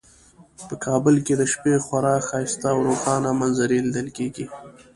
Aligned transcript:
په 0.67 0.73
کابل 0.85 1.15
کې 1.25 1.33
د 1.37 1.43
شپې 1.53 1.75
خورا 1.85 2.15
ښایسته 2.27 2.67
او 2.73 2.77
روښانه 2.87 3.29
منظرې 3.39 3.77
لیدل 3.85 4.07
کیږي 4.17 4.45